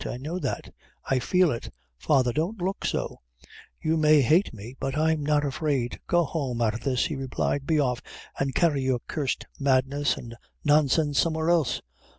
I 0.09 0.17
know 0.17 0.39
that 0.39 0.73
I 1.05 1.19
feel 1.19 1.51
it. 1.51 1.71
Father, 1.99 2.33
don't 2.33 2.59
look 2.59 2.85
so: 2.85 3.21
you 3.79 3.97
may 3.97 4.27
bate 4.27 4.51
me, 4.51 4.75
but 4.79 4.97
I'm 4.97 5.21
not 5.23 5.45
afraid." 5.45 5.99
"Go 6.07 6.23
home 6.23 6.59
out 6.59 6.73
o'this," 6.73 7.05
he 7.05 7.15
replied 7.15 7.67
"be 7.67 7.79
off, 7.79 8.01
and 8.39 8.55
carry 8.55 8.81
your 8.81 9.01
cursed 9.07 9.45
madness 9.59 10.17
and 10.17 10.33
nonsense 10.63 11.19
somewhere 11.19 11.51
else." 11.51 11.81